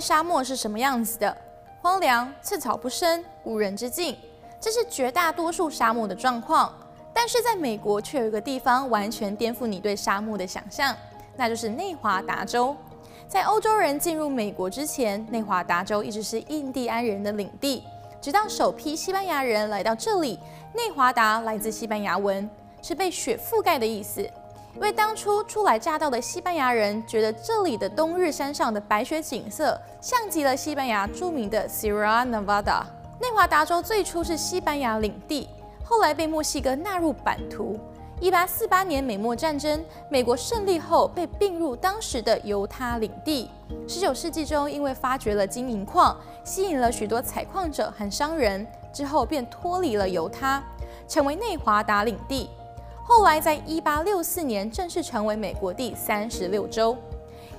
[0.00, 1.36] 沙漠是什么样子的？
[1.80, 4.16] 荒凉、寸草不生、无人之境，
[4.58, 6.72] 这是绝大多数沙漠的状况。
[7.12, 10.96] 但是在美国却有一个地方完全颠覆你对沙漠的想象，
[11.36, 12.76] 那就是内华达州。
[13.28, 17.84] 在欧洲人进入美国之前，内华达州一直是印第安人的领地。
[18.20, 20.38] 直到首批西班牙人来到这里，
[20.74, 22.48] 内华达来自西班牙文，
[22.82, 24.28] 是被雪覆盖的意思。
[24.74, 32.82] 因为当初初来乍到的西班牙人觉得这里的冬日山上的白雪景色像极了西班牙著名的 Sierra Nevada。
[33.20, 35.48] 内华达州最初是西班牙领地，
[35.84, 37.78] 后来被墨西哥纳入版图。
[38.20, 43.48] 一八四八年美墨战争，美国胜利后被并入当时的犹他领地。
[43.86, 50.62] 十九世纪中，因为发掘了金银矿，吸引了许多采矿者和商人，之后便脱离了犹他，
[51.08, 52.50] 成为内华达领地。
[53.06, 56.96] 后来在一八六四年正式成为美国第三十六州。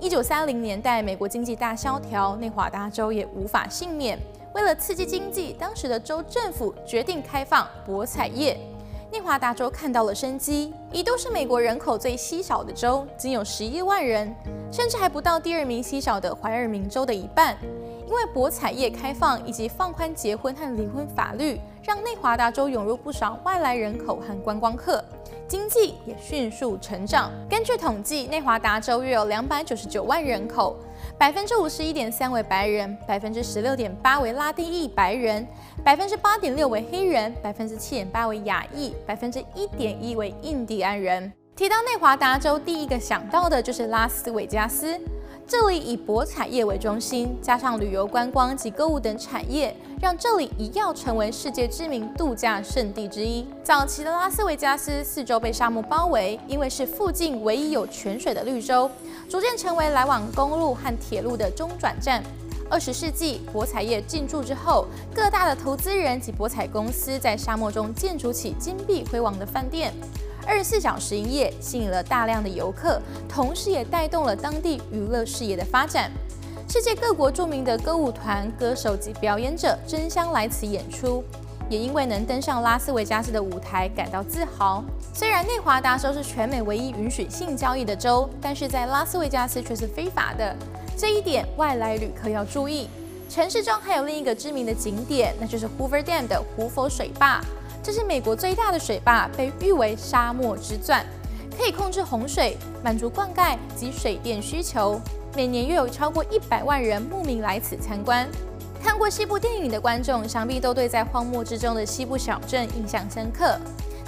[0.00, 4.18] 一九三零年代，美国经济大萧条，内华达州也无法幸免。
[4.52, 8.58] 为了刺激经济，当时的州政府决定开放博彩业。
[9.12, 14.34] 内华达州看到了生机，一度是美国人口最稀少的州，仅有十一万人，
[14.72, 17.56] 甚至还不到第二名稀少的怀俄明州的一半。
[18.08, 25.04] 因为博彩业开放以及放宽结婚和离婚法律，让内华达州涌入不少外来人口和观光客，
[25.48, 27.32] 经济也迅速成长。
[27.48, 30.76] 根据统计，内华达州约有两百九十九万人口。
[31.16, 35.46] 百分之五十一点三为白人，百分之十六点八为拉丁裔白人，
[35.82, 41.32] 百分之八点六为黑人，百分之七点八为亚裔，百分之一点一为印第安人。
[41.56, 45.00] 提到内华达州，第一个想到的就是拉斯维加斯。
[45.48, 53.46] 这里以博彩业为中心，加上旅游观光及购物等产业，让这里一跃成为世界知名度假胜地之一。
[53.64, 58.90] 早期的拉斯维加斯四周被沙漠包围，因为是附近唯一有泉水的绿洲，
[59.26, 62.22] 逐渐成为来往公路和铁路的中转站。
[62.68, 69.94] 二十世纪博彩业进驻之后，各大的投资人及博彩公司在沙漠中建筑起金碧辉煌的饭店。
[70.48, 72.98] 二十四小时营业，吸引了大量的游客，
[73.28, 76.10] 同时也带动了当地娱乐事业的发展。
[76.66, 81.22] 世界各国著名的歌舞团、歌手及表演者争相来此演出，
[81.68, 84.82] 也因为能登上拉斯维加斯的舞台感到自豪。
[85.12, 90.56] 虽然内华达州是全美唯一允许性交易的州，但是在拉斯维加斯却是非法的。
[90.96, 92.88] 这一点外来旅客要注意。
[93.28, 97.42] 城市中还有另一个知名的景点，那就是 Hoover Dam 的胡佛水坝。
[97.82, 101.04] 这是美国最大的水坝，被誉为“沙漠之钻”，
[101.56, 105.00] 可以控制洪水，满足灌溉及水电需求。
[105.34, 108.28] 每年约有超过一百万人慕名来此参观。
[108.82, 113.58] 看过西部电影的观众，想必都对在荒漠之中的西部小镇印象深刻。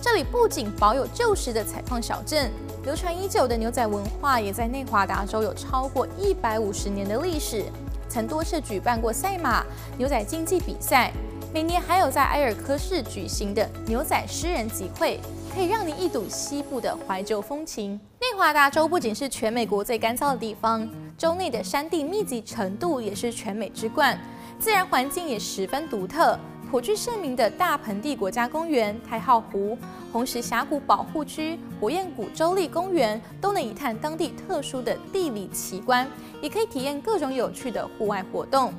[0.00, 2.50] 这里不仅保有旧时的采矿小镇，
[2.84, 7.64] 流传已久的牛仔文化也在内华达州有超过一百五十年的历史，
[8.08, 9.64] 曾多次举办过赛马、
[9.96, 11.12] 牛仔竞技比赛。
[11.50, 15.18] 每年还有在埃尔科市举行的牛仔诗人集会，
[15.54, 17.98] 可以让你一睹西部的怀旧风情。
[18.20, 20.86] 内华达州不仅是全美国最干燥的地方，
[21.16, 24.18] 州内的山地密集程度也是全美之冠，
[24.58, 26.38] 自然环境也十分独特。
[26.70, 29.76] 颇具盛名的大盆地国家公园、太浩湖、
[30.12, 36.06] 红石峡谷保护区、火焰谷州立公园，都能一探当地特殊的地理奇观，
[36.42, 38.70] 也可以体验各种有趣的户外活动。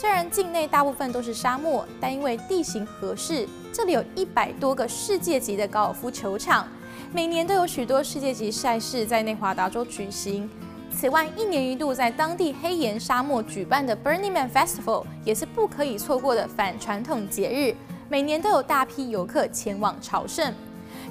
[0.00, 6.68] 虽然境内大部分都是沙漠，但因为地形合适，这里有一百多个世界级的高尔夫球场，
[7.12, 10.48] 每年都有许多世界级赛事在内华达州举行。
[10.94, 17.74] 此外，一年一度在当地黑岩沙漠举办的 Burning Man Festival 也是不可以错过的反传统节日，
[18.08, 20.54] 每年都有大批游客前往朝圣。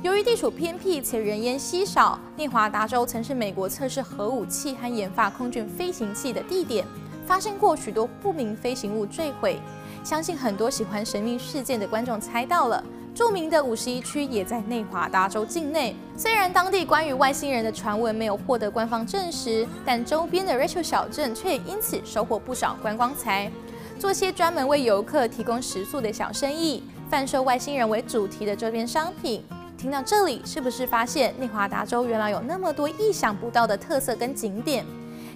[0.02, 6.86] 由于地处偏僻且人烟稀少，内华达州曾是美国测试核武器和研发空军飞行器的地点。
[7.28, 9.60] 发生过许多不明飞行物坠毁，
[10.02, 12.82] 相信很多喜欢神秘事件的观众猜到了，
[13.14, 15.94] 著名的五十一区也在内华达州境内。
[16.16, 23.52] 虽然当地关于外星人的传闻没有获得官方证实，但周边的 Rachel 小镇却因此收获不少观光财，
[24.00, 29.44] 做些专门为游客提供食宿的小生意，贩售外星人为主题的周边商品。
[29.78, 34.86] 听到这里，是不是发现内华达州原来有那么多意想不到的特色跟景点？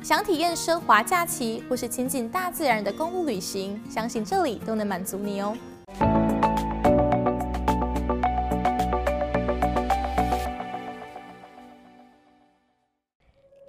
[0.03, 5.55] 想体验奢华假期，或是亲近大自然的公路旅行，相信这里都能满足你哦。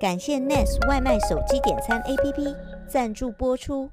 [0.00, 2.56] 感谢 Nest 外卖手机点餐 APP
[2.88, 3.88] 赞助播出。